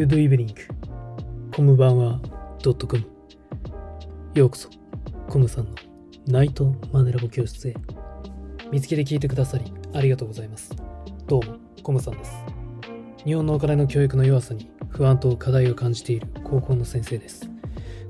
[0.00, 0.54] グッドイブニング。
[1.54, 2.18] こんばんは、
[2.62, 3.04] ドットコム。
[4.32, 4.70] ようこそ、
[5.28, 5.74] コムさんの
[6.26, 7.74] ナイトマネラボ教室へ。
[8.72, 10.74] 見つけて聞いてくださり、ありがとうございます。
[11.26, 12.32] どうも、コムさんです。
[13.26, 17.50] 日本のお金の教育の弱さに不安と課題を感じている高校の先生です。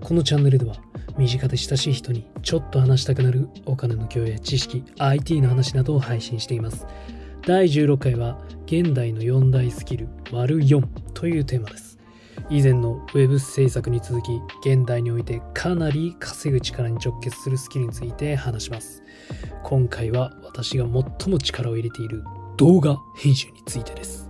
[0.00, 0.76] このチャンネルでは、
[1.18, 6.86] 身近で親しい人にちょっと話したくなるお金の教養や知識、IT の話などを配信しています。
[7.46, 11.98] 第16回は現代の4大スキル丸4というテーマです。
[12.50, 19.02] 以前のウェブ制作に続き現代においてかなり稼ぐ力に直結するスキルについて話します。
[19.62, 22.22] 今回は私が最も力を入れている
[22.58, 24.28] 動画編集についてです。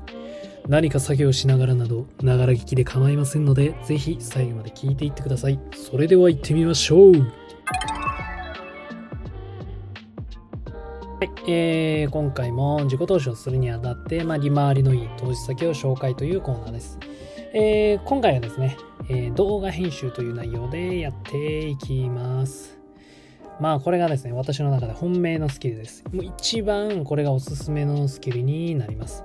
[0.69, 5.59] 何か作業しながらなどながら聞きで構いませんのでぜひ最後まで聞いていってください。
[5.75, 7.40] それでは行ってみましょう。
[11.49, 16.99] えー、今回も自己投資をするにあたって、まあ、利回りのいい投資先を紹介というコーナーです。
[17.53, 18.77] えー、今回はですね、
[19.09, 22.79] えー、動画編集という内容でやっていきます。
[23.61, 26.05] まあこれがですね、私の中で本命のスキルです。
[26.13, 29.25] もう一番これがおすすめのスキルになります。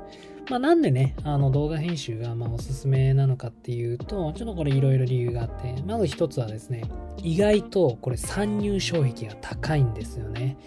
[0.50, 6.84] まあなんでね、あの動画編集がまあおすすめなのかっていうと、ちょっとこれいろいろ理由があって、まず一つはですね、
[7.18, 10.58] 意外とこれ参入障壁が高いんですよね。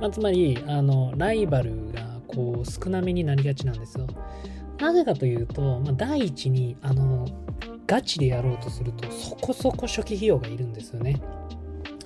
[0.00, 4.06] まあ、つまりあのライバルがこう少なめになりがちなんですよ。
[4.78, 7.26] なぜかというと、まあ、第一にあの
[7.86, 11.20] ガチでやろうとするとそこそこ初期費用がいるんですよね。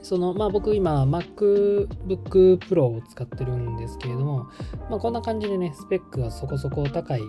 [0.09, 4.51] そのまあ僕今 MacBook Pro を使ってるんですけれども、
[4.89, 7.21] まあ、こんな感じでねスペックがそこそこ高い、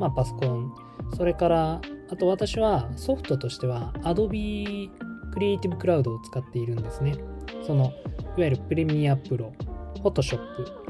[0.00, 0.72] まあ、パソコン
[1.18, 4.90] それからあと私はソフトとしては Adobe
[5.36, 7.14] Creative Cloud を使っているんですね。
[7.66, 7.92] そのいわ
[8.38, 9.52] ゆるプレミアプロ
[10.02, 10.40] Photoshop、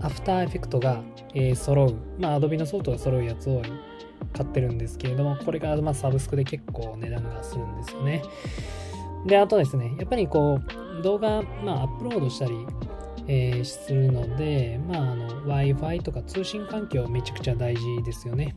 [0.03, 1.03] After Effects が、
[1.35, 3.61] えー、揃う、まあ Adobe のソフトが揃うやつを
[4.33, 8.23] 買ってるんですけれども、これがまあサブスクで結構値段がするんですよね。
[9.27, 12.55] で、あとですね、やっぱりこう、動画、まあ、アップロードしたり、
[13.29, 18.57] えー、するので、まあ、あの、Wi-Fi とか通信環境めちゃくちゃ大事ですよね。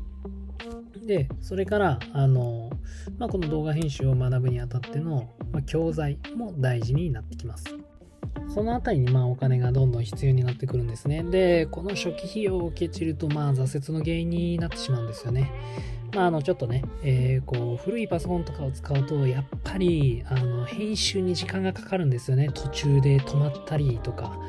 [1.05, 2.69] で、それから、あの、
[3.17, 7.65] まあ、この動画編集を学ぶにあたっての、まあ、教材も大事になってきます。
[8.53, 11.23] そのあたりにまあお金がどんどん必要になってくるんですね。
[11.23, 15.51] で、この初期費用を受け散るとまあ挫折の原因になってしまうんですよね。
[16.13, 22.49] まああのちょっとね、えー、こう古いパソコンとかを使うとやっぱりあの編集に時間がかかるんですよね。
[22.53, 24.39] 途中で止まったりとか、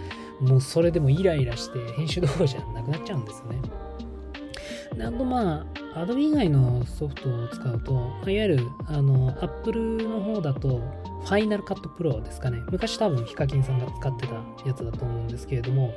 [0.41, 3.61] もうそれでもイライラして編集どころじゃなくなっちゃうんですよね。
[4.97, 10.81] であとまあ、Adobe 以外のソフトを使うと、いわゆるあの Apple の方だと、
[11.29, 12.63] ファイナルカットプロですかね。
[12.73, 14.35] 昔多分ヒカキンさんが使ってた
[14.67, 15.95] やつだと思うんですけれども、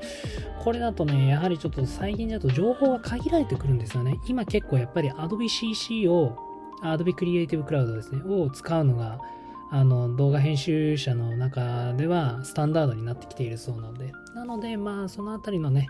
[0.60, 4.20] これだとね、やはりちょっと最近だと情報が限られてくるんですよね。
[4.28, 6.38] 今結構やっぱり Adobe CC を、
[6.84, 9.22] Adobe Creative Cloud ですね、を使うのが、
[9.74, 15.88] あの動画編集者の中ではスタンダードになってきているそうなので、なので、まあ、そのあたりのね、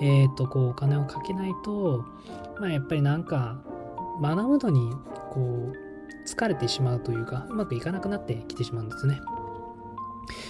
[0.00, 2.04] えっ、と、こう、お金をかけないと、
[2.58, 3.62] まあ、やっぱりなんか、
[4.20, 4.92] 学ぶのに、
[5.30, 5.91] こう、
[6.26, 9.20] 疲れてしまうというか、うまくいかなくなってきてしまうんですね。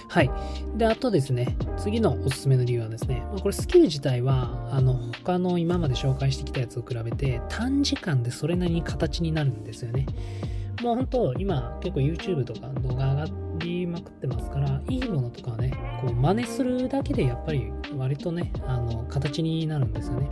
[0.07, 0.31] はい。
[0.75, 10.05] で、あとですね、次のおすすめの理由はですね、これスキル自体は、あの、他の今まで紹介してきたやつを比べて、短時間でそれなりに形になるんですよね。
[10.81, 13.25] もう本当、今、結構 YouTube とか動画上が
[13.59, 20.29] りまくってますから、いいものとかはね、こう、真似するだけでやっぱり割とね、あの、形になるんですよね。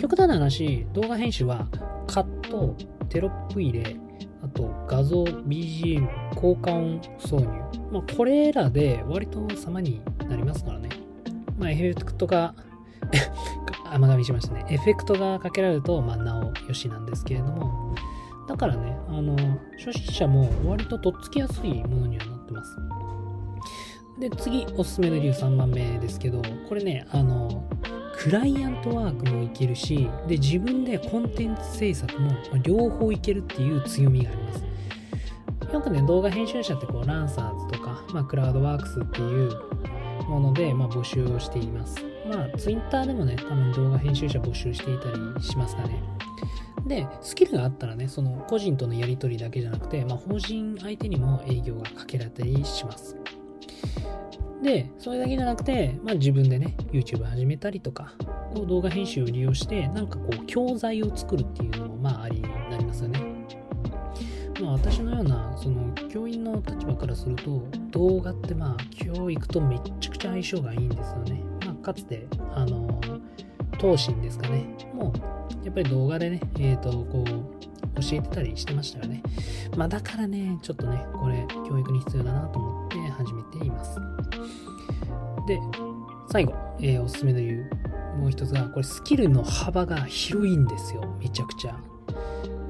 [0.00, 1.66] 極端な話、動画編集は、
[2.06, 2.76] カット、
[3.08, 3.96] テロップ入れ、
[4.50, 7.46] と画像、BGM、効果音挿入。
[7.92, 10.88] まあ、これらで割と様になりますからね。
[11.58, 12.54] まあ、エフェクトが
[13.90, 14.66] 甘噛みしましたね。
[14.68, 17.94] エフェクトがかけられると、まあ、なおよしなんですけれども、
[18.48, 19.36] だからね、あの、
[19.78, 22.76] 初心者も割ととっつきやすいものにはなってます。
[24.18, 27.67] で、次、おすすめの理由3番目ですけど、これね、あの、
[28.18, 32.32] クライアントワークもいけるし、で、自分でコンテンツ制作も
[32.64, 35.72] 両方いけるっていう強みがあります。
[35.72, 39.52] よくね、動画編集者ってこう、ランサーズとか、まあ、クラウドワークスっていう
[40.28, 42.04] もので、まあ、募集をしています。
[42.28, 46.02] まあ、ツイッターでもね、多分動画編集者募集していたりしますかね。
[46.88, 53.16] で、スキルがあったらね、その個人とのやり取りだけじゃなくて、まあ、法人相手にも営業がかけられたりします。
[54.62, 58.12] で、それだけじゃなくて、まあ、自分でね、YouTube 始めたりとか、
[58.54, 63.20] こう動画編集を利用して、なんかこう、教材を作るっていうのも、まあ、ありになりますよね。
[64.60, 71.42] まあ、私のような、その、教員の立場からすると、動画ってまあ、教育とめっちゃくちゃ相性がいいんですよね。
[71.64, 73.00] まあ、かつて、あの、
[73.80, 74.64] 東進ですかね。
[74.92, 75.12] も
[75.62, 77.58] う、やっぱり動画でね、えっ、ー、と、こう、
[78.00, 79.22] 教えてたりしてましたよね。
[79.76, 84.00] まあだからね、ちょっとね、これ教育に必要だなと思って始めています。
[85.48, 85.58] で、
[86.30, 87.70] 最後、えー、おすすめの言う
[88.18, 91.02] もう一つが、これスキルの幅が広いんですよ。
[91.20, 91.80] めちゃくちゃ。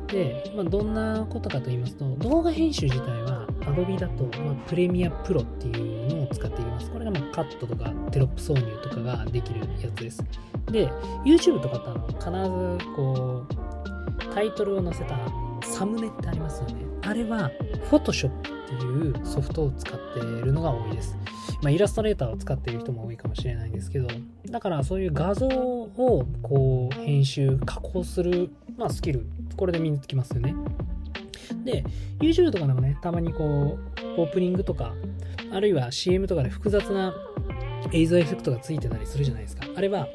[0.07, 6.91] で、まあ、どんなことかと言いますと、動画編集自体は Adobe だと、まあ、プレミアプロっていうのを使っています。
[6.91, 10.23] これがまカットとかテロップ挿入とかができるやつです。
[10.67, 10.87] で、
[11.25, 15.19] YouTube とかってあの必ずこう、タイトルを載せた
[15.63, 16.88] サムネってありますよね。
[17.09, 17.51] あれは
[17.91, 21.17] Photoshop っていうソフトを使っているのが多いです。
[21.63, 24.09] まあ、イラストレーターを使っている人も多いかもしれないんですけど、
[24.51, 29.25] だからそういう画像をこう編集、加工する、まあ、スキル、
[29.57, 30.55] これで身につきますよね。
[31.65, 31.83] で、
[32.21, 33.79] YouTube とかでもね、たまにこ
[34.19, 34.93] う、オープニングとか、
[35.51, 37.15] あるいは CM とかで複雑な
[37.91, 39.67] 映像エフェクトがついてたりするじゃないですか。
[39.75, 40.07] あれは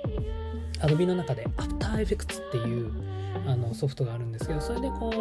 [0.80, 2.92] Adobe の中で After Effects っていう
[3.46, 5.12] あのソフトがあるんですけど、それでこ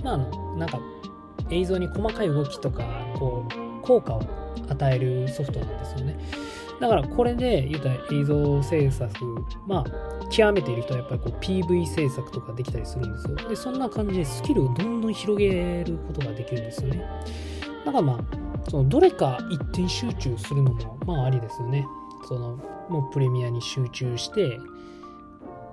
[0.00, 0.80] う、まあ、あの、なんか
[1.50, 2.84] 映像に細かい動きとか、
[3.18, 4.22] こう、効果を
[4.68, 6.18] 与えるソフトなんですよね。
[6.80, 9.08] だからこれで言うたら映像制作、
[9.66, 13.48] まあ、極めている人はやっぱりこう PV 制作とかできたりするんですよ。
[13.48, 17.04] で、そんな感じでスキルをどんどん広げることができるんですよね。
[17.84, 21.86] だからまあ、そのどれか一点集中するのもまあありですよね。
[22.28, 24.58] そのもうプレミアに集中して、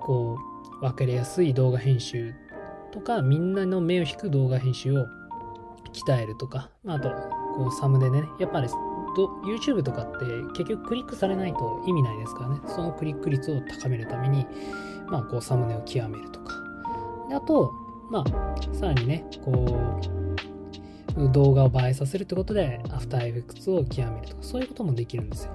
[0.00, 2.34] こう、分かりやすい動画編集
[2.92, 5.06] とか、みんなの目を引く動画編集を
[5.92, 7.10] 鍛えるとか、あと、
[7.56, 8.68] こうサムネでね、やっぱり
[9.44, 12.60] YouTube とかって結局クリックされないと意味ないですからね。
[12.66, 14.46] そのクリック率を高めるために、
[15.08, 16.54] まあ、こうサムネを極めるとか。
[17.32, 17.72] あと、
[18.10, 20.00] まあ、さらにね、こ
[21.16, 25.52] う、動画を映えさせるってことで、アフターエフェクツを極めるとか、そういうこともできるんですよ。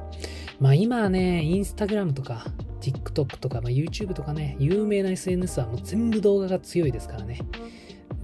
[0.59, 2.45] まあ今はね、インスタグラムとか、
[2.81, 7.39] TikTok とか、まあ、YouTube とかね、有名な SNS はもう全部動画が強いですからね。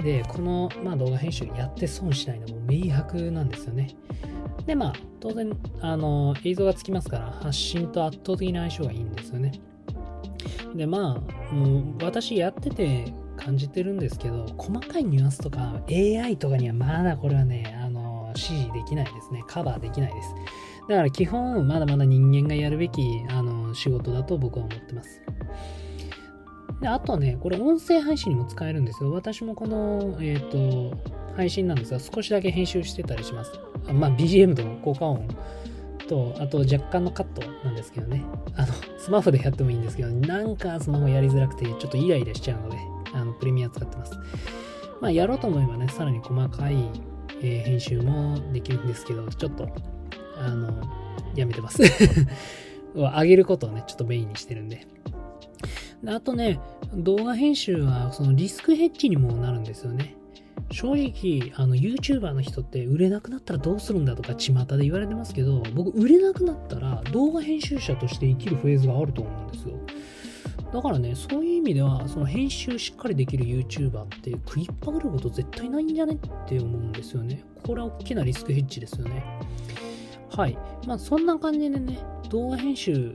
[0.03, 3.95] で、この、まあ、動画編集やって損しないのも明白なんですよね。
[4.65, 5.51] で、まあ、当然、
[5.81, 9.53] あの、映像がつきますから、発信と圧倒的な相性がいいんですよね。
[10.75, 19.43] で、まあ、もう私やってて感じてるんですけど、細かいニュアンスとか AI とかにはまだこれはね、あの、指示できないですね。
[19.47, 20.35] カバーできないです。
[20.89, 25.21] だから基本、まだまだ人間がやるべき、あの、仕事だと僕は思ってます。
[26.81, 29.11] で、あとね、これ音声配信にも使えるんですよ。
[29.11, 30.97] 私もこの、えっ、ー、と、
[31.35, 33.59] 配信なんですが、少しだけ編集してたりします。
[33.87, 35.27] あまあ、BGM と効果音
[36.07, 38.23] と、あと若干のカットなんですけどね。
[38.55, 38.67] あの、
[38.97, 42.77] スマホでやってもいいんですけど、なんかスマホやりづらくて、ちょっとイライラしちゃうので、
[43.13, 44.13] あの、プレミア使ってます。
[45.01, 46.75] まあ、やろうと思えばね、さらに細かい、
[47.41, 49.67] えー、編集もできるんですけど、ちょっと、
[50.37, 50.81] あの、
[51.35, 51.81] やめてます。
[53.01, 54.87] は上げることをね、ちょっとメインにしてるんで
[56.03, 56.11] で。
[56.11, 56.59] あとね、
[56.93, 60.15] 動画編集はそのリスクヘッジにもなるんですよね。
[60.71, 69.75] 正直、あの、YouTuber の人って売れなくなったらどうするんだとか巷で言われてますけど、僕、売れなくなったら動画編集者として生きるフェーズがあると思うんですよ。
[70.73, 77.43] だからね、そういう意味では、その編集しっかりできる YouTuber って食いっぱぐること絶対ないんじゃねって思うんですよね。
[77.63, 79.23] これは大きなリスクヘッジですよね。
[80.37, 80.57] はい。
[80.85, 83.13] まあ、そんな感じでね、動画編集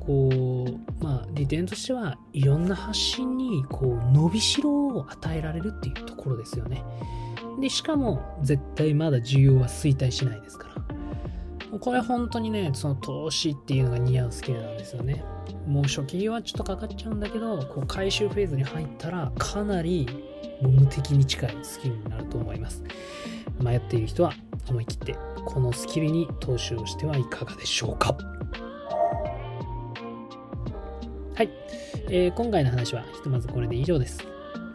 [0.00, 6.84] こう、まあ、利点としてはいろんな発信にこう伸びしろを与えられるっていうところですよね。
[7.58, 10.68] で、しかも絶対まだ需要は衰退しないですか
[11.72, 11.78] ら。
[11.78, 15.24] これ本当にね、その投資っていうのが似合うスキルなんですよね。
[15.66, 20.06] もう初期はちょっとかかっちゃうんだけど、こう回収フェーズに入ったらかなり
[20.62, 22.82] 無敵に近いスキルになると思います。
[23.62, 24.32] 迷っている人は
[24.68, 28.16] 思い切ってこのスキルに投資をしてはいかがでしょうか。
[31.34, 31.50] はい、
[32.08, 34.18] えー、今回の話はひとまずこれで以上です。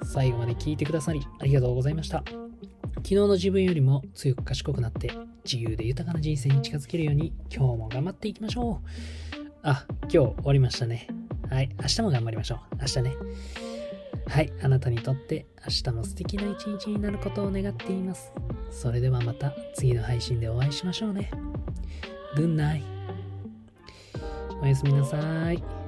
[0.04, 2.24] 最後まで聞いてくださりありがとうございました。
[2.98, 5.12] 昨日の自分よりも強く賢くなって
[5.44, 8.88] 自由で豊かな人生に近づけるように今日も頑張っていきましょう。
[9.62, 11.08] あ、今日終わりましたね。
[11.50, 12.76] はい、明日も頑張りましょう。
[12.80, 13.73] 明日ね。
[14.28, 18.32] はい、あなたにとって明日も素敵な一日になることを願っています。
[18.72, 21.30] それではまた次の配信でお会いしましょうね。
[22.36, 22.84] Good night.
[24.62, 25.83] おやすみなさい。